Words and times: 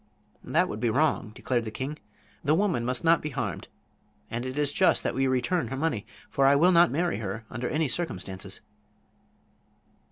"That 0.43 0.67
would 0.67 0.79
be 0.79 0.89
wrong," 0.89 1.31
declared 1.35 1.63
the 1.63 1.69
king. 1.69 1.99
"The 2.43 2.55
woman 2.55 2.83
must 2.83 3.03
not 3.03 3.21
be 3.21 3.29
harmed. 3.29 3.67
And 4.31 4.47
it 4.47 4.57
is 4.57 4.73
just 4.73 5.03
that 5.03 5.13
we 5.13 5.27
return 5.27 5.67
her 5.67 5.77
money, 5.77 6.07
for 6.27 6.47
I 6.47 6.55
will 6.55 6.71
not 6.71 6.89
marry 6.89 7.19
her 7.19 7.45
under 7.51 7.69
any 7.69 7.87
circumstances." 7.87 8.61